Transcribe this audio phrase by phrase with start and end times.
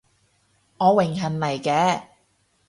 [0.79, 2.01] 我榮幸嚟嘅